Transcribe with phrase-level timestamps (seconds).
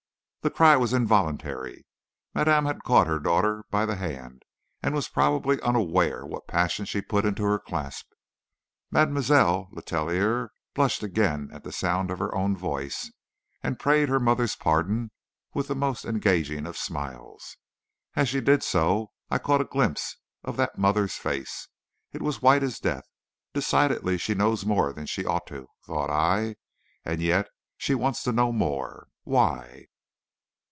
[0.43, 1.85] The cry was involuntary.
[2.33, 4.41] Madame had caught her daughter by the hand
[4.81, 8.07] and was probably unaware what passion she had put into her clasp.
[8.89, 13.11] Mademoiselle Letellier blushed again at the sound of her own voice,
[13.61, 15.11] and prayed her mother's pardon
[15.53, 17.57] with the most engaging of smiles.
[18.15, 21.67] As she did so, I caught a glimpse of that mother's face.
[22.13, 23.05] It was white as death.
[23.53, 26.55] "Decidedly, she knows more than she ought to," thought I.
[27.05, 27.47] "And yet
[27.77, 29.07] she wants to know more.
[29.21, 29.85] Why?"